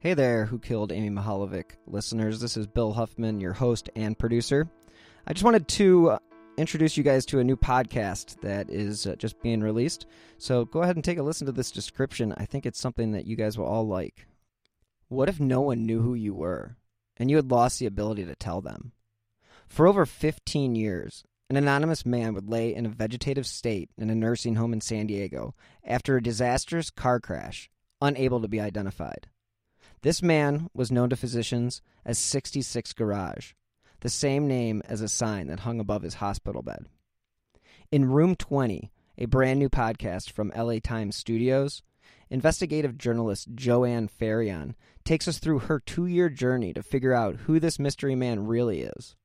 Hey 0.00 0.14
there, 0.14 0.46
Who 0.46 0.60
Killed 0.60 0.92
Amy 0.92 1.10
Mihaljevic 1.10 1.72
listeners. 1.88 2.38
This 2.38 2.56
is 2.56 2.68
Bill 2.68 2.92
Huffman, 2.92 3.40
your 3.40 3.52
host 3.52 3.90
and 3.96 4.16
producer. 4.16 4.70
I 5.26 5.32
just 5.32 5.42
wanted 5.42 5.66
to 5.66 6.10
uh, 6.10 6.18
introduce 6.56 6.96
you 6.96 7.02
guys 7.02 7.26
to 7.26 7.40
a 7.40 7.44
new 7.44 7.56
podcast 7.56 8.40
that 8.42 8.70
is 8.70 9.08
uh, 9.08 9.16
just 9.16 9.42
being 9.42 9.60
released. 9.60 10.06
So 10.38 10.66
go 10.66 10.82
ahead 10.82 10.94
and 10.94 11.04
take 11.04 11.18
a 11.18 11.22
listen 11.24 11.46
to 11.46 11.52
this 11.52 11.72
description. 11.72 12.32
I 12.36 12.44
think 12.44 12.64
it's 12.64 12.78
something 12.78 13.10
that 13.10 13.26
you 13.26 13.34
guys 13.34 13.58
will 13.58 13.66
all 13.66 13.88
like. 13.88 14.28
What 15.08 15.28
if 15.28 15.40
no 15.40 15.62
one 15.62 15.84
knew 15.84 16.00
who 16.00 16.14
you 16.14 16.32
were 16.32 16.76
and 17.16 17.28
you 17.28 17.34
had 17.34 17.50
lost 17.50 17.80
the 17.80 17.86
ability 17.86 18.24
to 18.26 18.36
tell 18.36 18.60
them? 18.60 18.92
For 19.66 19.88
over 19.88 20.06
15 20.06 20.76
years, 20.76 21.24
an 21.50 21.56
anonymous 21.56 22.06
man 22.06 22.34
would 22.34 22.48
lay 22.48 22.72
in 22.72 22.86
a 22.86 22.90
vegetative 22.90 23.48
state 23.48 23.90
in 23.98 24.10
a 24.10 24.14
nursing 24.14 24.54
home 24.54 24.72
in 24.72 24.80
San 24.80 25.08
Diego 25.08 25.56
after 25.82 26.16
a 26.16 26.22
disastrous 26.22 26.88
car 26.88 27.18
crash, 27.18 27.68
unable 28.00 28.40
to 28.40 28.46
be 28.46 28.60
identified. 28.60 29.26
This 30.02 30.22
man 30.22 30.68
was 30.72 30.92
known 30.92 31.10
to 31.10 31.16
physicians 31.16 31.82
as 32.04 32.18
66 32.20 32.92
Garage, 32.92 33.52
the 34.00 34.08
same 34.08 34.46
name 34.46 34.80
as 34.84 35.00
a 35.00 35.08
sign 35.08 35.48
that 35.48 35.60
hung 35.60 35.80
above 35.80 36.02
his 36.02 36.14
hospital 36.14 36.62
bed. 36.62 36.86
In 37.90 38.04
Room 38.04 38.36
20, 38.36 38.92
a 39.16 39.24
brand 39.24 39.58
new 39.58 39.68
podcast 39.68 40.30
from 40.30 40.52
LA 40.56 40.76
Times 40.80 41.16
Studios, 41.16 41.82
investigative 42.30 42.96
journalist 42.96 43.48
Joanne 43.56 44.08
Faryon 44.08 44.74
takes 45.04 45.26
us 45.26 45.38
through 45.38 45.60
her 45.60 45.80
two 45.80 46.06
year 46.06 46.28
journey 46.28 46.72
to 46.74 46.82
figure 46.82 47.12
out 47.12 47.34
who 47.34 47.58
this 47.58 47.80
mystery 47.80 48.14
man 48.14 48.46
really 48.46 48.82
is. 48.82 49.16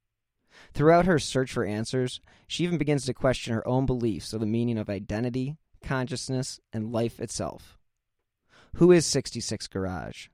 Throughout 0.73 1.05
her 1.05 1.19
search 1.19 1.51
for 1.51 1.65
answers, 1.65 2.19
she 2.47 2.63
even 2.63 2.79
begins 2.79 3.05
to 3.05 3.13
question 3.13 3.53
her 3.53 3.67
own 3.67 3.85
beliefs 3.85 4.33
of 4.33 4.39
the 4.39 4.47
meaning 4.47 4.79
of 4.79 4.89
identity, 4.89 5.55
consciousness, 5.83 6.59
and 6.71 6.91
life 6.91 7.19
itself. 7.19 7.77
Who 8.77 8.91
is 8.91 9.05
66 9.05 9.67
Garage? 9.67 10.29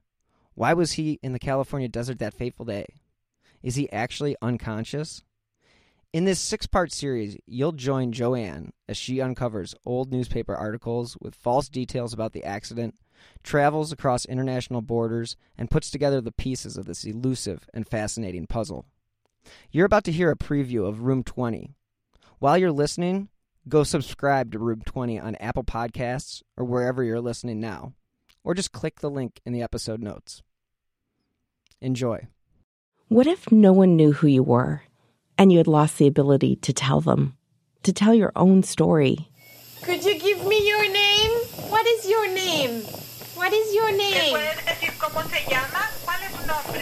Why 0.60 0.74
was 0.74 0.92
he 0.92 1.18
in 1.22 1.32
the 1.32 1.38
California 1.38 1.88
desert 1.88 2.18
that 2.18 2.34
fateful 2.34 2.66
day? 2.66 2.84
Is 3.62 3.76
he 3.76 3.90
actually 3.90 4.36
unconscious? 4.42 5.24
In 6.12 6.26
this 6.26 6.38
six 6.38 6.66
part 6.66 6.92
series, 6.92 7.38
you'll 7.46 7.72
join 7.72 8.12
Joanne 8.12 8.74
as 8.86 8.98
she 8.98 9.22
uncovers 9.22 9.74
old 9.86 10.12
newspaper 10.12 10.54
articles 10.54 11.16
with 11.18 11.34
false 11.34 11.70
details 11.70 12.12
about 12.12 12.34
the 12.34 12.44
accident, 12.44 12.96
travels 13.42 13.90
across 13.90 14.26
international 14.26 14.82
borders, 14.82 15.34
and 15.56 15.70
puts 15.70 15.90
together 15.90 16.20
the 16.20 16.30
pieces 16.30 16.76
of 16.76 16.84
this 16.84 17.04
elusive 17.04 17.66
and 17.72 17.88
fascinating 17.88 18.46
puzzle. 18.46 18.84
You're 19.70 19.86
about 19.86 20.04
to 20.04 20.12
hear 20.12 20.30
a 20.30 20.36
preview 20.36 20.86
of 20.86 21.04
Room 21.04 21.24
20. 21.24 21.70
While 22.38 22.58
you're 22.58 22.70
listening, 22.70 23.30
go 23.66 23.82
subscribe 23.82 24.52
to 24.52 24.58
Room 24.58 24.82
20 24.84 25.18
on 25.20 25.36
Apple 25.36 25.64
Podcasts 25.64 26.42
or 26.58 26.66
wherever 26.66 27.02
you're 27.02 27.18
listening 27.18 27.60
now, 27.60 27.94
or 28.44 28.52
just 28.52 28.72
click 28.72 29.00
the 29.00 29.08
link 29.08 29.40
in 29.46 29.54
the 29.54 29.62
episode 29.62 30.02
notes. 30.02 30.42
Enjoy. 31.82 32.26
What 33.08 33.26
if 33.26 33.50
no 33.50 33.72
one 33.72 33.96
knew 33.96 34.12
who 34.12 34.26
you 34.26 34.42
were 34.42 34.82
and 35.38 35.50
you 35.50 35.56
had 35.56 35.66
lost 35.66 35.96
the 35.96 36.06
ability 36.06 36.56
to 36.56 36.74
tell 36.74 37.00
them, 37.00 37.36
to 37.84 37.92
tell 37.92 38.12
your 38.12 38.32
own 38.36 38.62
story? 38.62 39.30
Could 39.82 40.04
you 40.04 40.18
give 40.18 40.46
me 40.46 40.68
your 40.68 40.92
name? 40.92 41.30
What 41.70 41.86
is 41.86 42.06
your 42.06 42.28
name? 42.34 42.82
What 43.34 43.52
is 43.54 43.74
your 43.74 43.90
name? 43.96 44.36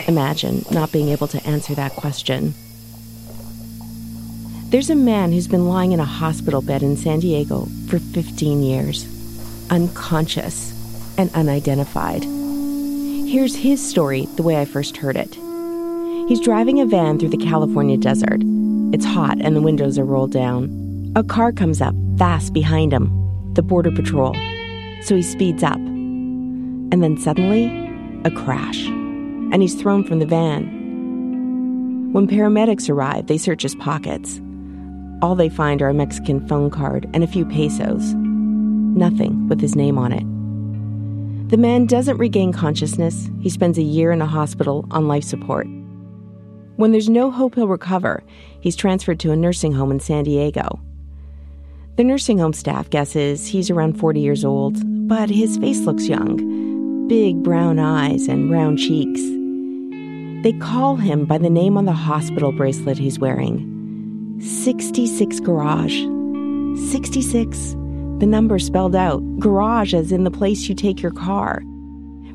Imagine 0.08 0.64
not 0.72 0.90
being 0.90 1.10
able 1.10 1.28
to 1.28 1.46
answer 1.46 1.76
that 1.76 1.92
question. 1.92 2.54
There's 4.70 4.90
a 4.90 4.96
man 4.96 5.30
who's 5.30 5.46
been 5.46 5.68
lying 5.68 5.92
in 5.92 6.00
a 6.00 6.04
hospital 6.04 6.60
bed 6.60 6.82
in 6.82 6.96
San 6.96 7.20
Diego 7.20 7.68
for 7.86 8.00
15 8.00 8.62
years, 8.62 9.06
unconscious 9.70 10.74
and 11.16 11.32
unidentified. 11.34 12.24
Here's 13.28 13.54
his 13.54 13.86
story 13.86 14.24
the 14.36 14.42
way 14.42 14.58
I 14.58 14.64
first 14.64 14.96
heard 14.96 15.14
it. 15.14 15.34
He's 16.30 16.40
driving 16.40 16.80
a 16.80 16.86
van 16.86 17.18
through 17.18 17.28
the 17.28 17.36
California 17.36 17.98
desert. 17.98 18.40
It's 18.94 19.04
hot 19.04 19.36
and 19.42 19.54
the 19.54 19.60
windows 19.60 19.98
are 19.98 20.04
rolled 20.06 20.32
down. 20.32 21.12
A 21.14 21.22
car 21.22 21.52
comes 21.52 21.82
up 21.82 21.94
fast 22.16 22.54
behind 22.54 22.90
him, 22.90 23.12
the 23.52 23.60
Border 23.60 23.90
Patrol. 23.90 24.32
So 25.02 25.14
he 25.14 25.20
speeds 25.20 25.62
up. 25.62 25.76
And 25.76 27.02
then 27.02 27.18
suddenly, 27.18 27.66
a 28.24 28.30
crash. 28.30 28.86
And 28.86 29.60
he's 29.60 29.74
thrown 29.74 30.04
from 30.04 30.20
the 30.20 30.26
van. 30.26 30.64
When 32.14 32.26
paramedics 32.26 32.88
arrive, 32.88 33.26
they 33.26 33.36
search 33.36 33.60
his 33.60 33.74
pockets. 33.74 34.40
All 35.20 35.34
they 35.34 35.50
find 35.50 35.82
are 35.82 35.90
a 35.90 35.94
Mexican 35.94 36.48
phone 36.48 36.70
card 36.70 37.06
and 37.12 37.22
a 37.22 37.28
few 37.28 37.44
pesos. 37.44 38.14
Nothing 38.14 39.48
with 39.48 39.60
his 39.60 39.76
name 39.76 39.98
on 39.98 40.14
it. 40.14 40.37
The 41.48 41.56
man 41.56 41.86
doesn't 41.86 42.18
regain 42.18 42.52
consciousness. 42.52 43.30
He 43.40 43.48
spends 43.48 43.78
a 43.78 43.82
year 43.82 44.12
in 44.12 44.20
a 44.20 44.26
hospital 44.26 44.86
on 44.90 45.08
life 45.08 45.24
support. 45.24 45.66
When 46.76 46.92
there's 46.92 47.08
no 47.08 47.30
hope 47.30 47.54
he'll 47.54 47.68
recover, 47.68 48.22
he's 48.60 48.76
transferred 48.76 49.18
to 49.20 49.32
a 49.32 49.36
nursing 49.36 49.72
home 49.72 49.90
in 49.90 49.98
San 49.98 50.24
Diego. 50.24 50.78
The 51.96 52.04
nursing 52.04 52.38
home 52.38 52.52
staff 52.52 52.90
guesses 52.90 53.46
he's 53.46 53.70
around 53.70 53.98
40 53.98 54.20
years 54.20 54.44
old, 54.44 54.76
but 55.08 55.30
his 55.30 55.56
face 55.56 55.80
looks 55.80 56.06
young 56.06 56.58
big 57.08 57.42
brown 57.42 57.78
eyes 57.78 58.28
and 58.28 58.50
round 58.50 58.78
cheeks. 58.78 59.22
They 60.42 60.52
call 60.60 60.96
him 60.96 61.24
by 61.24 61.38
the 61.38 61.48
name 61.48 61.78
on 61.78 61.86
the 61.86 61.92
hospital 61.92 62.52
bracelet 62.52 62.98
he's 62.98 63.18
wearing 63.18 64.38
66 64.40 65.40
Garage. 65.40 66.04
66 66.90 67.74
the 68.18 68.26
number 68.26 68.58
spelled 68.58 68.96
out, 68.96 69.20
garage 69.38 69.94
as 69.94 70.12
in 70.12 70.24
the 70.24 70.30
place 70.30 70.68
you 70.68 70.74
take 70.74 71.00
your 71.02 71.12
car. 71.12 71.62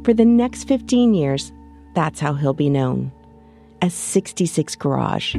For 0.04 0.14
the 0.14 0.26
next 0.26 0.66
15 0.68 1.14
years, 1.14 1.52
that's 1.94 2.20
how 2.20 2.34
he'll 2.34 2.54
be 2.54 2.70
known 2.70 3.12
as 3.82 3.94
66 3.94 4.76
Garage. 4.78 5.36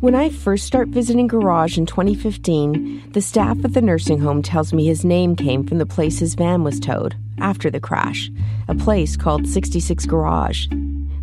When 0.00 0.14
I 0.14 0.28
first 0.28 0.64
start 0.64 0.88
visiting 0.88 1.26
Garage 1.26 1.76
in 1.76 1.86
2015, 1.86 3.12
the 3.12 3.20
staff 3.20 3.56
at 3.64 3.74
the 3.74 3.82
nursing 3.82 4.20
home 4.20 4.42
tells 4.42 4.72
me 4.72 4.86
his 4.86 5.04
name 5.04 5.34
came 5.34 5.66
from 5.66 5.78
the 5.78 5.86
place 5.86 6.18
his 6.18 6.34
van 6.34 6.62
was 6.62 6.78
towed 6.78 7.16
after 7.40 7.70
the 7.70 7.80
crash, 7.80 8.30
a 8.68 8.74
place 8.74 9.16
called 9.16 9.48
66 9.48 10.06
Garage. 10.06 10.66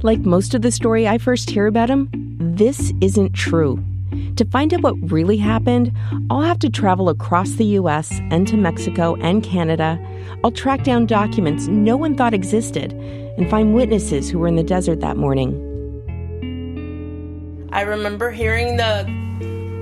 Like 0.03 0.19
most 0.19 0.53
of 0.53 0.61
the 0.61 0.71
story 0.71 1.07
I 1.07 1.17
first 1.17 1.49
hear 1.49 1.67
about 1.67 1.89
him, 1.89 2.09
this 2.39 2.91
isn't 3.01 3.33
true. 3.33 3.83
To 4.35 4.45
find 4.45 4.73
out 4.73 4.81
what 4.81 4.95
really 5.11 5.37
happened, 5.37 5.91
I'll 6.29 6.41
have 6.41 6.59
to 6.59 6.69
travel 6.69 7.09
across 7.09 7.51
the 7.51 7.65
US 7.79 8.19
and 8.31 8.47
to 8.47 8.57
Mexico 8.57 9.15
and 9.15 9.43
Canada. 9.43 9.99
I'll 10.43 10.51
track 10.51 10.83
down 10.83 11.05
documents 11.05 11.67
no 11.67 11.95
one 11.95 12.15
thought 12.15 12.33
existed 12.33 12.93
and 12.93 13.49
find 13.49 13.73
witnesses 13.73 14.29
who 14.29 14.39
were 14.39 14.47
in 14.47 14.55
the 14.55 14.63
desert 14.63 14.99
that 15.01 15.17
morning. 15.17 15.61
I 17.71 17.81
remember 17.81 18.31
hearing 18.31 18.77
the 18.77 19.03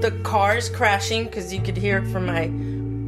the 0.02 0.12
cars 0.24 0.68
crashing 0.70 1.26
because 1.26 1.54
you 1.54 1.62
could 1.62 1.78
hear 1.78 2.00
it 2.00 2.08
from 2.08 2.26
my 2.26 2.48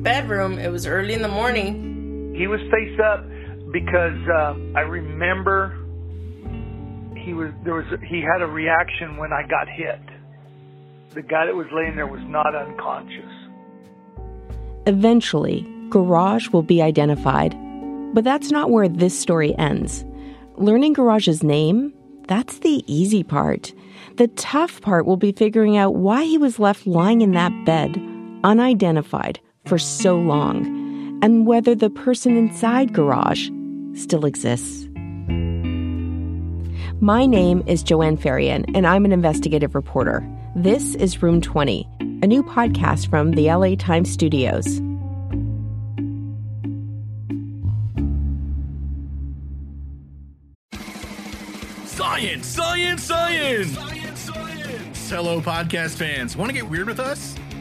bedroom. 0.02 0.58
It 0.58 0.72
was 0.72 0.88
early 0.88 1.14
in 1.14 1.22
the 1.22 1.28
morning. 1.28 2.34
He 2.38 2.48
was 2.48 2.62
face 2.72 3.00
up 3.00 3.26
because 3.72 4.18
uh, 4.30 4.56
I 4.76 4.82
remember 4.82 5.78
he 7.18 7.34
was 7.34 7.52
there 7.64 7.74
was 7.74 7.86
he 8.08 8.22
had 8.22 8.42
a 8.42 8.48
reaction 8.48 9.18
when 9.18 9.34
I 9.34 9.42
got 9.48 9.68
hit 9.68 10.00
the 11.14 11.22
guy 11.22 11.46
that 11.46 11.56
was 11.56 11.68
laying 11.72 11.96
there 11.96 12.08
was 12.08 12.22
not 12.24 12.56
unconscious. 12.56 13.32
Eventually, 14.88 15.66
Garage 15.90 16.50
will 16.50 16.64
be 16.64 16.82
identified. 16.82 17.56
But 18.14 18.24
that's 18.24 18.50
not 18.50 18.72
where 18.72 18.88
this 18.88 19.18
story 19.20 19.54
ends. 19.58 20.06
Learning 20.56 20.94
Garage's 20.94 21.44
name, 21.44 21.94
that's 22.30 22.60
the 22.60 22.82
easy 22.88 23.24
part. 23.24 23.74
The 24.16 24.30
tough 24.30 24.80
part 24.80 25.06
will 25.06 25.18
be 25.18 25.34
figuring 25.34 25.76
out 25.76 25.96
why 25.96 26.24
he 26.24 26.38
was 26.38 26.58
left 26.58 26.88
lying 26.88 27.20
in 27.20 27.32
that 27.34 27.52
bed, 27.66 28.02
unidentified, 28.46 29.42
for 29.66 29.78
so 29.78 30.18
long, 30.18 31.20
and 31.22 31.46
whether 31.46 31.76
the 31.76 31.90
person 31.90 32.38
inside 32.38 32.94
Garage 32.94 33.50
still 33.96 34.26
exists. 34.26 34.88
My 37.02 37.26
name 37.26 37.62
is 37.68 37.84
Joanne 37.84 38.18
Faryon, 38.18 38.72
and 38.74 38.88
I'm 38.88 39.04
an 39.04 39.12
investigative 39.12 39.76
reporter. 39.76 40.26
This 40.56 40.96
is 40.96 41.22
Room 41.22 41.42
20, 41.42 41.86
a 42.00 42.26
new 42.26 42.42
podcast 42.42 43.10
from 43.10 43.32
the 43.32 43.52
LA 43.52 43.76
Times 43.76 44.10
studios. 44.10 44.66
Science, 51.86 52.48
science, 52.48 53.04
science! 53.04 53.72
science, 53.72 54.20
science. 54.22 55.10
Hello, 55.10 55.42
podcast 55.42 55.96
fans. 55.96 56.38
Want 56.38 56.50
to 56.50 56.54
get 56.54 56.70
weird 56.70 56.88
with 56.88 57.02
us? 57.02 57.36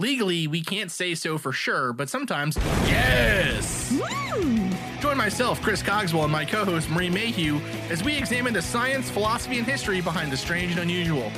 Legally, 0.00 0.46
we 0.46 0.62
can't 0.62 0.92
say 0.92 1.12
so 1.16 1.36
for 1.38 1.52
sure, 1.52 1.92
but 1.92 2.08
sometimes, 2.08 2.56
yes! 2.86 3.92
Hmm. 4.00 4.72
Join 5.00 5.16
myself, 5.16 5.60
Chris 5.60 5.82
Cogswell, 5.82 6.22
and 6.22 6.32
my 6.32 6.44
co 6.44 6.64
host, 6.64 6.88
Marie 6.88 7.10
Mayhew, 7.10 7.58
as 7.90 8.04
we 8.04 8.16
examine 8.16 8.54
the 8.54 8.62
science, 8.62 9.10
philosophy, 9.10 9.58
and 9.58 9.66
history 9.66 10.00
behind 10.00 10.30
the 10.30 10.36
strange 10.36 10.70
and 10.70 10.80
unusual. 10.80 11.32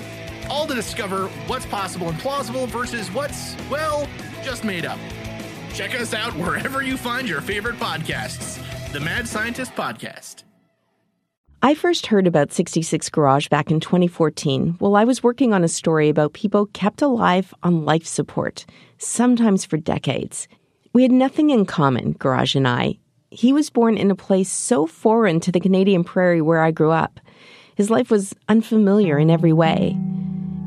All 0.51 0.67
to 0.67 0.75
discover 0.75 1.29
what's 1.47 1.65
possible 1.65 2.11
and 2.11 2.19
plausible 2.19 2.67
versus 2.67 3.11
what's, 3.13 3.57
well, 3.71 4.07
just 4.43 4.63
made 4.63 4.85
up. 4.85 4.99
Check 5.73 5.99
us 5.99 6.13
out 6.13 6.35
wherever 6.35 6.83
you 6.83 6.99
find 6.99 7.27
your 7.27 7.41
favorite 7.41 7.77
podcasts. 7.77 8.61
The 8.93 9.01
Mad 9.01 9.27
Scientist 9.27 9.75
Podcast. 9.75 10.43
I 11.63 11.75
first 11.75 12.07
heard 12.07 12.27
about 12.27 12.53
66 12.53 13.11
Garage 13.11 13.49
back 13.49 13.71
in 13.71 13.81
2014 13.81 14.77
while 14.79 14.97
I 14.97 15.05
was 15.05 15.23
working 15.23 15.53
on 15.53 15.63
a 15.63 15.69
story 15.69 16.09
about 16.09 16.33
people 16.33 16.65
kept 16.73 17.03
alive 17.03 17.53
on 17.63 17.85
life 17.85 18.07
support, 18.07 18.65
sometimes 18.97 19.67
for 19.67 19.77
decades. 19.77 20.49
We 20.95 21.03
had 21.03 21.13
nothing 21.13 21.51
in 21.51 21.67
common, 21.67 22.13
Garage 22.13 22.57
and 22.57 22.67
I. 22.67 22.99
He 23.31 23.53
was 23.53 23.69
born 23.69 23.99
in 23.99 24.11
a 24.11 24.17
place 24.17 24.51
so 24.51 24.87
foreign 24.87 25.39
to 25.41 25.53
the 25.53 25.61
Canadian 25.61 26.03
prairie 26.03 26.41
where 26.41 26.63
I 26.63 26.71
grew 26.71 26.93
up. 26.93 27.21
His 27.75 27.91
life 27.91 28.11
was 28.11 28.35
unfamiliar 28.49 29.19
in 29.19 29.29
every 29.29 29.53
way. 29.53 29.91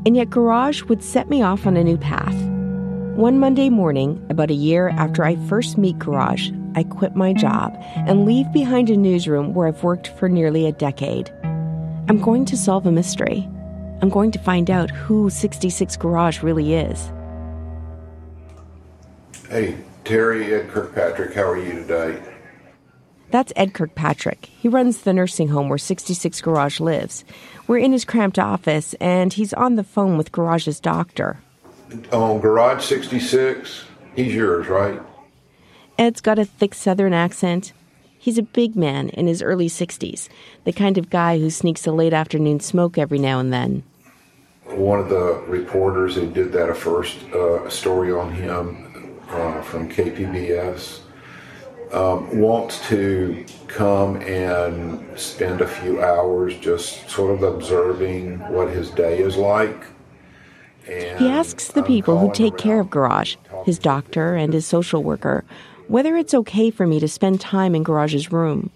And 0.06 0.14
yet, 0.14 0.30
Garage 0.30 0.84
would 0.84 1.02
set 1.02 1.28
me 1.28 1.42
off 1.42 1.66
on 1.66 1.76
a 1.76 1.82
new 1.82 1.98
path. 1.98 2.53
One 3.14 3.38
Monday 3.38 3.70
morning, 3.70 4.26
about 4.28 4.50
a 4.50 4.54
year 4.54 4.88
after 4.88 5.22
I 5.22 5.36
first 5.46 5.78
meet 5.78 6.00
Garage, 6.00 6.50
I 6.74 6.82
quit 6.82 7.14
my 7.14 7.32
job 7.32 7.76
and 7.94 8.26
leave 8.26 8.52
behind 8.52 8.90
a 8.90 8.96
newsroom 8.96 9.54
where 9.54 9.68
I've 9.68 9.84
worked 9.84 10.08
for 10.18 10.28
nearly 10.28 10.66
a 10.66 10.72
decade. 10.72 11.30
I'm 12.08 12.20
going 12.20 12.44
to 12.46 12.56
solve 12.56 12.86
a 12.86 12.90
mystery. 12.90 13.48
I'm 14.02 14.08
going 14.08 14.32
to 14.32 14.40
find 14.40 14.68
out 14.68 14.90
who 14.90 15.30
66 15.30 15.96
Garage 15.96 16.42
really 16.42 16.74
is. 16.74 17.12
Hey, 19.48 19.76
Terry, 20.02 20.52
Ed 20.52 20.70
Kirkpatrick, 20.70 21.34
how 21.34 21.48
are 21.48 21.56
you 21.56 21.72
today? 21.72 22.20
That's 23.30 23.52
Ed 23.54 23.74
Kirkpatrick. 23.74 24.46
He 24.46 24.66
runs 24.68 25.02
the 25.02 25.12
nursing 25.12 25.46
home 25.46 25.68
where 25.68 25.78
66 25.78 26.40
Garage 26.40 26.80
lives. 26.80 27.24
We're 27.68 27.78
in 27.78 27.92
his 27.92 28.04
cramped 28.04 28.40
office, 28.40 28.94
and 28.94 29.32
he's 29.32 29.52
on 29.52 29.76
the 29.76 29.84
phone 29.84 30.18
with 30.18 30.32
Garage's 30.32 30.80
doctor. 30.80 31.38
On 32.12 32.40
Garage 32.40 32.84
66, 32.84 33.84
he's 34.16 34.34
yours, 34.34 34.68
right? 34.68 35.00
Ed's 35.98 36.20
got 36.20 36.38
a 36.38 36.44
thick 36.44 36.74
southern 36.74 37.12
accent. 37.12 37.72
He's 38.18 38.38
a 38.38 38.42
big 38.42 38.74
man 38.74 39.10
in 39.10 39.26
his 39.26 39.42
early 39.42 39.68
60s, 39.68 40.28
the 40.64 40.72
kind 40.72 40.96
of 40.96 41.10
guy 41.10 41.38
who 41.38 41.50
sneaks 41.50 41.86
a 41.86 41.92
late 41.92 42.14
afternoon 42.14 42.60
smoke 42.60 42.96
every 42.96 43.18
now 43.18 43.38
and 43.38 43.52
then. 43.52 43.82
One 44.64 44.98
of 44.98 45.10
the 45.10 45.42
reporters 45.46 46.14
who 46.14 46.30
did 46.30 46.52
that 46.52 46.70
a 46.70 46.74
first 46.74 47.22
uh, 47.34 47.68
story 47.68 48.12
on 48.12 48.32
him 48.32 49.20
uh, 49.28 49.60
from 49.60 49.90
KPBS 49.90 51.00
um, 51.92 52.40
wants 52.40 52.86
to 52.88 53.44
come 53.68 54.16
and 54.22 55.18
spend 55.18 55.60
a 55.60 55.68
few 55.68 56.02
hours 56.02 56.56
just 56.58 57.08
sort 57.10 57.34
of 57.34 57.42
observing 57.42 58.38
what 58.50 58.70
his 58.70 58.90
day 58.90 59.18
is 59.18 59.36
like. 59.36 59.84
He 60.86 61.28
asks 61.28 61.68
the 61.68 61.82
people 61.82 62.18
who 62.18 62.32
take 62.32 62.58
care 62.58 62.80
of 62.80 62.90
Garage, 62.90 63.36
his 63.64 63.78
doctor 63.78 64.34
and 64.34 64.52
his 64.52 64.66
social 64.66 65.02
worker, 65.02 65.44
whether 65.88 66.16
it's 66.16 66.34
okay 66.34 66.70
for 66.70 66.86
me 66.86 67.00
to 67.00 67.08
spend 67.08 67.40
time 67.40 67.74
in 67.74 67.82
Garage's 67.82 68.30
room. 68.32 68.70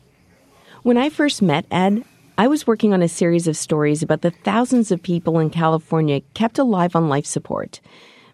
When 0.83 0.97
I 0.97 1.11
first 1.11 1.43
met 1.43 1.67
Ed, 1.71 2.05
I 2.39 2.47
was 2.47 2.67
working 2.67 2.95
on 2.95 3.03
a 3.03 3.09
series 3.09 3.47
of 3.47 3.57
stories 3.57 4.03
about 4.03 4.23
the 4.23 4.31
thousands 4.31 4.91
of 4.91 5.03
people 5.03 5.39
in 5.39 5.51
California 5.51 6.21
kept 6.35 6.59
alive 6.59 6.95
on 6.95 7.09
life 7.09 7.27
support. 7.27 7.81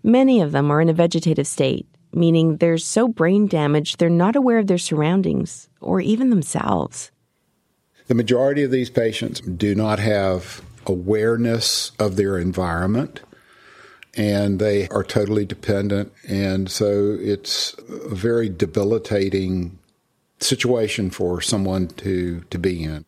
Many 0.02 0.40
of 0.40 0.52
them 0.52 0.70
are 0.70 0.80
in 0.80 0.90
a 0.90 0.92
vegetative 0.92 1.46
state, 1.46 1.86
meaning 2.12 2.58
they're 2.58 2.78
so 2.78 3.08
brain 3.08 3.46
damaged 3.46 3.98
they're 3.98 4.10
not 4.10 4.36
aware 4.36 4.58
of 4.58 4.66
their 4.66 4.78
surroundings 4.78 5.68
or 5.80 6.00
even 6.00 6.30
themselves. 6.30 7.10
The 8.06 8.14
majority 8.14 8.62
of 8.62 8.70
these 8.70 8.90
patients 8.90 9.40
do 9.40 9.74
not 9.74 9.98
have 9.98 10.62
awareness 10.86 11.92
of 11.98 12.16
their 12.16 12.38
environment 12.38 13.22
and 14.16 14.58
they 14.58 14.88
are 14.88 15.04
totally 15.04 15.44
dependent. 15.44 16.12
And 16.28 16.70
so 16.70 17.16
it's 17.20 17.74
a 17.88 18.14
very 18.14 18.48
debilitating 18.48 19.78
situation 20.40 21.10
for 21.10 21.40
someone 21.40 21.88
to, 21.88 22.40
to 22.50 22.58
be 22.58 22.82
in. 22.82 23.04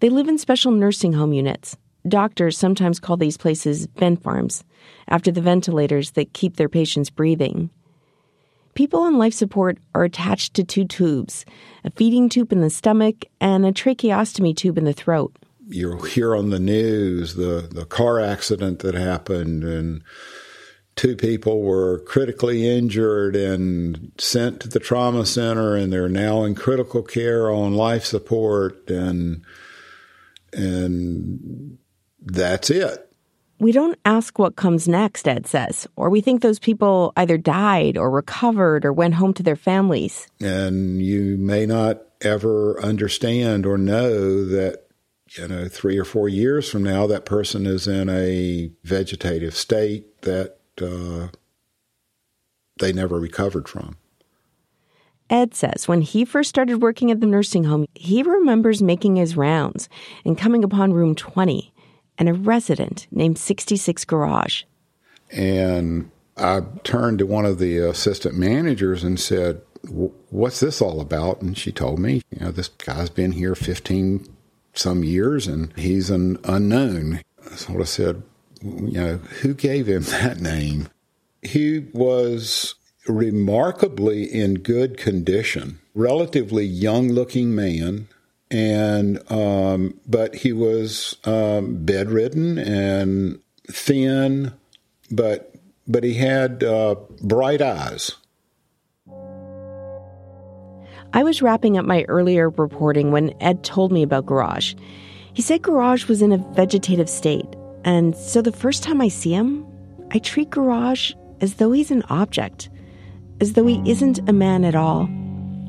They 0.00 0.08
live 0.10 0.28
in 0.28 0.38
special 0.38 0.72
nursing 0.72 1.12
home 1.12 1.32
units. 1.32 1.76
Doctors 2.06 2.58
sometimes 2.58 2.98
call 2.98 3.16
these 3.16 3.36
places 3.36 3.86
vent 3.96 4.22
farms, 4.22 4.64
after 5.08 5.30
the 5.30 5.40
ventilators 5.40 6.12
that 6.12 6.32
keep 6.32 6.56
their 6.56 6.68
patients 6.68 7.10
breathing. 7.10 7.70
People 8.74 9.00
on 9.00 9.18
life 9.18 9.34
support 9.34 9.78
are 9.94 10.04
attached 10.04 10.54
to 10.54 10.64
two 10.64 10.84
tubes 10.84 11.44
a 11.84 11.90
feeding 11.90 12.28
tube 12.28 12.52
in 12.52 12.60
the 12.60 12.70
stomach 12.70 13.24
and 13.40 13.66
a 13.66 13.72
tracheostomy 13.72 14.56
tube 14.56 14.78
in 14.78 14.84
the 14.84 14.92
throat. 14.92 15.36
You 15.68 15.98
hear 16.02 16.34
on 16.34 16.50
the 16.50 16.58
news 16.58 17.34
the, 17.34 17.68
the 17.70 17.84
car 17.84 18.20
accident 18.20 18.80
that 18.80 18.94
happened, 18.94 19.64
and 19.64 20.02
two 20.96 21.16
people 21.16 21.62
were 21.62 22.00
critically 22.00 22.68
injured 22.68 23.36
and 23.36 24.12
sent 24.18 24.60
to 24.60 24.68
the 24.68 24.80
trauma 24.80 25.24
center, 25.24 25.76
and 25.76 25.92
they're 25.92 26.08
now 26.08 26.44
in 26.44 26.54
critical 26.54 27.02
care 27.02 27.50
on 27.50 27.74
life 27.74 28.04
support, 28.04 28.90
and 28.90 29.44
and 30.52 31.78
that's 32.24 32.70
it. 32.70 33.08
We 33.58 33.70
don't 33.70 33.98
ask 34.04 34.40
what 34.40 34.56
comes 34.56 34.88
next, 34.88 35.28
Ed 35.28 35.46
says, 35.46 35.86
or 35.94 36.10
we 36.10 36.20
think 36.20 36.42
those 36.42 36.58
people 36.58 37.12
either 37.16 37.38
died 37.38 37.96
or 37.96 38.10
recovered 38.10 38.84
or 38.84 38.92
went 38.92 39.14
home 39.14 39.32
to 39.34 39.42
their 39.44 39.56
families. 39.56 40.26
and 40.40 41.00
you 41.00 41.36
may 41.38 41.64
not 41.64 42.02
ever 42.20 42.80
understand 42.82 43.64
or 43.66 43.78
know 43.78 44.44
that 44.46 44.86
you 45.36 45.48
know 45.48 45.68
three 45.68 45.98
or 45.98 46.04
four 46.04 46.28
years 46.28 46.68
from 46.68 46.82
now 46.82 47.06
that 47.06 47.24
person 47.24 47.66
is 47.66 47.86
in 47.86 48.08
a 48.08 48.70
vegetative 48.84 49.54
state 49.54 50.22
that 50.22 50.56
uh, 50.80 51.28
they 52.78 52.92
never 52.92 53.18
recovered 53.18 53.68
from 53.68 53.96
Ed 55.30 55.54
says 55.54 55.88
when 55.88 56.02
he 56.02 56.24
first 56.24 56.50
started 56.50 56.82
working 56.82 57.10
at 57.10 57.20
the 57.20 57.26
nursing 57.26 57.64
home, 57.64 57.86
he 57.94 58.22
remembers 58.22 58.82
making 58.82 59.16
his 59.16 59.34
rounds 59.34 59.88
and 60.26 60.36
coming 60.36 60.62
upon 60.62 60.92
room 60.92 61.14
20 61.14 61.72
and 62.18 62.28
a 62.28 62.34
resident 62.34 63.06
named 63.10 63.38
66 63.38 64.04
Garage. 64.04 64.64
and 65.30 66.10
i 66.36 66.60
turned 66.84 67.18
to 67.18 67.26
one 67.26 67.44
of 67.44 67.58
the 67.58 67.78
assistant 67.78 68.34
managers 68.34 69.04
and 69.04 69.18
said 69.18 69.60
what's 70.30 70.60
this 70.60 70.80
all 70.80 71.00
about 71.00 71.42
and 71.42 71.58
she 71.58 71.72
told 71.72 71.98
me 71.98 72.22
you 72.30 72.40
know 72.40 72.50
this 72.50 72.68
guy's 72.68 73.10
been 73.10 73.32
here 73.32 73.54
15 73.54 74.26
some 74.72 75.04
years 75.04 75.46
and 75.46 75.72
he's 75.76 76.10
an 76.10 76.38
unknown 76.44 77.20
so 77.54 77.80
i 77.80 77.84
said 77.84 78.22
you 78.62 78.92
know 78.92 79.16
who 79.42 79.54
gave 79.54 79.86
him 79.86 80.02
that 80.04 80.40
name 80.40 80.88
he 81.42 81.80
was 81.92 82.76
remarkably 83.08 84.24
in 84.24 84.54
good 84.54 84.96
condition, 84.96 85.80
relatively 85.94 86.64
young 86.64 87.08
looking 87.08 87.54
man. 87.54 88.08
And, 88.50 89.18
um, 89.30 89.98
but 90.06 90.36
he 90.36 90.52
was 90.52 91.16
um, 91.24 91.84
bedridden 91.84 92.58
and 92.58 93.40
thin, 93.70 94.52
but, 95.10 95.54
but 95.88 96.04
he 96.04 96.14
had 96.14 96.62
uh, 96.62 96.96
bright 97.22 97.62
eyes. 97.62 98.12
I 101.14 101.24
was 101.24 101.42
wrapping 101.42 101.76
up 101.76 101.84
my 101.84 102.04
earlier 102.08 102.48
reporting 102.48 103.12
when 103.12 103.34
Ed 103.40 103.64
told 103.64 103.92
me 103.92 104.02
about 104.02 104.24
Garage. 104.24 104.74
He 105.34 105.42
said 105.42 105.60
Garage 105.60 106.08
was 106.08 106.22
in 106.22 106.32
a 106.32 106.38
vegetative 106.38 107.08
state, 107.10 107.46
and 107.84 108.16
so 108.16 108.40
the 108.40 108.50
first 108.50 108.82
time 108.82 109.00
I 109.02 109.08
see 109.08 109.32
him, 109.32 109.66
I 110.10 110.18
treat 110.18 110.48
Garage 110.48 111.12
as 111.42 111.54
though 111.54 111.72
he's 111.72 111.90
an 111.90 112.02
object, 112.08 112.70
as 113.42 113.52
though 113.52 113.66
he 113.66 113.82
isn't 113.84 114.26
a 114.26 114.32
man 114.32 114.64
at 114.64 114.74
all. 114.74 115.08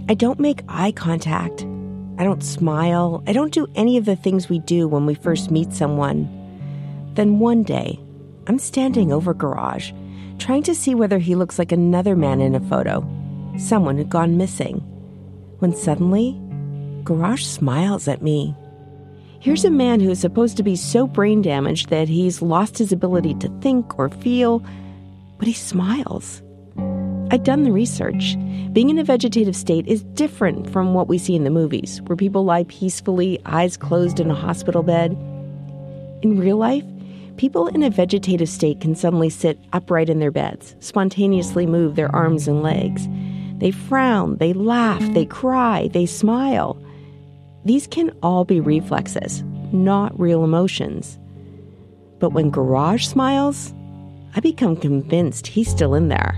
I 0.07 0.13
don't 0.13 0.39
make 0.39 0.63
eye 0.69 0.93
contact. 0.93 1.63
I 2.17 2.23
don't 2.23 2.43
smile. 2.43 3.21
I 3.27 3.33
don't 3.33 3.53
do 3.53 3.67
any 3.75 3.97
of 3.97 4.05
the 4.05 4.15
things 4.15 4.47
we 4.47 4.59
do 4.59 4.88
when 4.88 5.05
we 5.05 5.15
first 5.15 5.51
meet 5.51 5.73
someone. 5.73 6.29
Then 7.15 7.39
one 7.39 7.63
day, 7.63 8.00
I'm 8.47 8.59
standing 8.59 9.12
over 9.12 9.33
Garage, 9.33 9.91
trying 10.39 10.63
to 10.63 10.75
see 10.75 10.95
whether 10.95 11.19
he 11.19 11.35
looks 11.35 11.59
like 11.59 11.71
another 11.71 12.15
man 12.15 12.39
in 12.39 12.55
a 12.55 12.59
photo. 12.62 13.05
someone 13.57 13.97
who'd 13.97 14.09
gone 14.09 14.38
missing. 14.38 14.83
When 15.63 15.74
suddenly, 15.74 16.38
Garage 17.05 17.46
smiles 17.46 18.10
at 18.10 18.22
me. 18.22 18.53
Here's 19.39 19.63
a 19.63 19.72
man 19.72 20.01
who 20.01 20.10
is 20.10 20.20
supposed 20.20 20.58
to 20.58 20.63
be 20.63 20.75
so 20.75 21.08
brain 21.08 21.41
damaged 21.41 21.88
that 21.88 22.10
he's 22.10 22.41
lost 22.41 22.77
his 22.77 22.91
ability 22.91 23.36
to 23.36 23.48
think 23.62 23.98
or 23.98 24.10
feel, 24.10 24.62
but 25.38 25.48
he 25.48 25.53
smiles. 25.53 26.41
I'd 27.32 27.46
done 27.46 27.63
the 27.63 27.72
research. 27.72 28.36
Being 28.74 28.89
in 28.89 29.00
a 29.00 29.05
vegetative 29.05 29.55
state 29.55 29.88
is 29.88 30.03
different 30.03 30.70
from 30.70 30.93
what 30.93 31.08
we 31.08 31.17
see 31.17 31.34
in 31.34 31.46
the 31.46 31.50
movies, 31.50 32.01
where 32.08 32.17
people 32.17 32.43
lie 32.43 32.65
peacefully, 32.65 33.39
eyes 33.46 33.77
closed 33.77 34.20
in 34.20 34.29
a 34.29 34.36
hospital 34.36 34.84
bed. 34.84 35.13
In 36.24 36.41
real 36.41 36.58
life, 36.58 36.84
people 37.38 37.67
in 37.67 37.84
a 37.84 37.89
vegetative 37.89 38.50
state 38.50 38.82
can 38.82 38.96
suddenly 38.96 39.29
sit 39.29 39.58
upright 39.72 40.10
in 40.10 40.20
their 40.20 40.29
beds, 40.29 40.75
spontaneously 40.82 41.65
move 41.65 41.96
their 41.96 42.13
arms 42.13 42.50
and 42.50 42.62
legs. 42.62 43.08
They 43.63 43.72
frown, 43.72 44.36
they 44.39 44.51
laugh, 44.51 45.01
they 45.13 45.25
cry, 45.25 45.88
they 45.93 46.05
smile. 46.05 46.77
These 47.63 47.88
can 47.88 48.12
all 48.22 48.43
be 48.43 48.60
reflexes, 48.60 49.41
not 49.72 50.20
real 50.20 50.43
emotions. 50.43 51.17
But 52.20 52.32
when 52.32 52.50
Garage 52.50 53.05
smiles, 53.05 53.74
I 54.36 54.41
become 54.41 54.75
convinced 54.75 55.48
he's 55.48 55.70
still 55.70 55.96
in 55.96 56.10
there. 56.10 56.38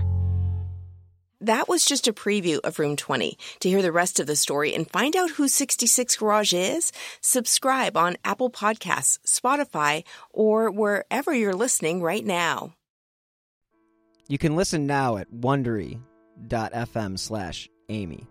That 1.40 1.68
was 1.68 1.84
just 1.84 2.06
a 2.06 2.12
preview 2.12 2.60
of 2.62 2.78
Room 2.78 2.94
20. 2.94 3.36
To 3.58 3.68
hear 3.68 3.82
the 3.82 3.90
rest 3.90 4.20
of 4.20 4.28
the 4.28 4.36
story 4.36 4.72
and 4.72 4.88
find 4.88 5.16
out 5.16 5.30
who 5.30 5.48
66 5.48 6.14
Garage 6.14 6.54
is, 6.54 6.92
subscribe 7.22 7.96
on 7.96 8.18
Apple 8.24 8.50
Podcasts, 8.50 9.18
Spotify, 9.26 10.04
or 10.30 10.70
wherever 10.70 11.34
you're 11.34 11.54
listening 11.54 12.02
right 12.02 12.24
now. 12.24 12.74
You 14.28 14.38
can 14.38 14.54
listen 14.54 14.86
now 14.86 15.16
at 15.16 15.26
wondery.fm 16.36 17.18
slash 17.18 17.68
Amy. 17.88 18.26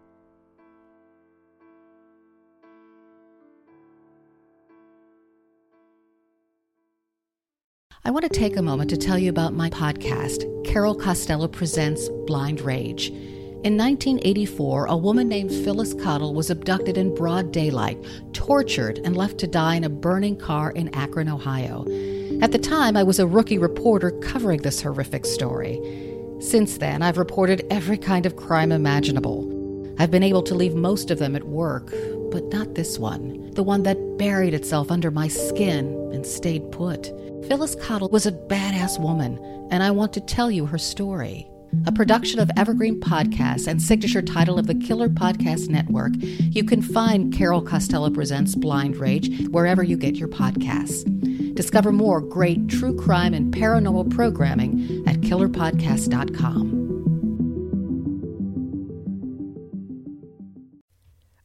I 8.03 8.11
want 8.11 8.23
to 8.23 8.29
take 8.29 8.55
a 8.55 8.61
moment 8.61 8.91
to 8.91 8.97
tell 8.97 9.17
you 9.17 9.31
about 9.31 9.53
my 9.53 9.69
podcast, 9.71 10.63
Carol 10.63 10.93
Costello 10.93 11.47
Presents 11.47 12.09
Blind 12.27 12.61
Rage. 12.61 13.09
In 13.09 13.77
1984, 13.77 14.85
a 14.85 14.95
woman 14.95 15.27
named 15.27 15.49
Phyllis 15.49 15.95
Cottle 15.95 16.35
was 16.35 16.51
abducted 16.51 16.99
in 16.99 17.15
broad 17.15 17.51
daylight, 17.51 17.97
tortured, 18.31 18.99
and 18.99 19.17
left 19.17 19.39
to 19.39 19.47
die 19.47 19.73
in 19.73 19.83
a 19.83 19.89
burning 19.89 20.37
car 20.37 20.69
in 20.69 20.93
Akron, 20.93 21.27
Ohio. 21.27 21.83
At 22.43 22.51
the 22.51 22.59
time, 22.59 22.95
I 22.95 23.01
was 23.01 23.17
a 23.17 23.25
rookie 23.25 23.57
reporter 23.57 24.11
covering 24.11 24.61
this 24.61 24.83
horrific 24.83 25.25
story. 25.25 25.79
Since 26.39 26.77
then, 26.77 27.01
I've 27.01 27.17
reported 27.17 27.65
every 27.69 27.97
kind 27.97 28.25
of 28.25 28.35
crime 28.35 28.71
imaginable. 28.71 29.51
I've 29.97 30.11
been 30.11 30.23
able 30.23 30.43
to 30.43 30.55
leave 30.55 30.75
most 30.75 31.09
of 31.09 31.19
them 31.19 31.35
at 31.35 31.45
work, 31.45 31.93
but 32.31 32.43
not 32.51 32.75
this 32.75 32.99
one, 32.99 33.51
the 33.51 33.63
one 33.63 33.83
that 33.83 34.17
buried 34.17 34.53
itself 34.53 34.91
under 34.91 35.09
my 35.09 35.29
skin 35.29 35.87
and 36.13 36.25
stayed 36.25 36.71
put. 36.71 37.05
Phyllis 37.47 37.75
Cottle 37.75 38.09
was 38.09 38.25
a 38.25 38.31
badass 38.31 38.99
woman, 38.99 39.39
and 39.71 39.81
I 39.81 39.91
want 39.91 40.11
to 40.13 40.21
tell 40.21 40.51
you 40.51 40.65
her 40.65 40.77
story. 40.77 41.47
A 41.87 41.91
production 41.91 42.39
of 42.39 42.49
Evergreen 42.57 42.99
Podcasts 42.99 43.67
and 43.67 43.81
signature 43.81 44.21
title 44.21 44.57
of 44.57 44.67
the 44.67 44.75
Killer 44.75 45.09
Podcast 45.09 45.69
Network, 45.69 46.13
you 46.19 46.63
can 46.63 46.81
find 46.81 47.33
Carol 47.33 47.61
Costello 47.61 48.09
Presents 48.09 48.55
Blind 48.55 48.97
Rage 48.97 49.47
wherever 49.49 49.83
you 49.83 49.97
get 49.97 50.15
your 50.15 50.27
podcasts. 50.27 51.03
Discover 51.55 51.91
more 51.91 52.21
great 52.21 52.67
true 52.67 52.95
crime 52.95 53.33
and 53.33 53.53
paranormal 53.53 54.09
programming 54.13 55.03
at 55.07 55.17
killerpodcast.com. 55.21 56.85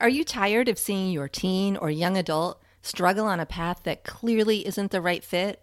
Are 0.01 0.09
you 0.09 0.25
tired 0.25 0.69
of 0.69 0.79
seeing 0.79 1.13
your 1.13 1.29
teen 1.29 1.77
or 1.77 1.91
young 1.91 2.17
adult 2.17 2.63
struggle 2.81 3.27
on 3.27 3.39
a 3.39 3.47
path 3.47 3.83
that 3.85 4.05
clearly 4.05 4.67
isn't 4.67 4.91
the 4.91 5.03
right 5.03 5.23
fit? 5.23 5.63